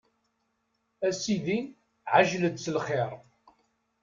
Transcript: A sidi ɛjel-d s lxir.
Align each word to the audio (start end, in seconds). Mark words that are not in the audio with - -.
A 1.07 1.09
sidi 1.21 1.59
ɛjel-d 2.17 2.55
s 2.63 2.65
lxir. 2.75 3.11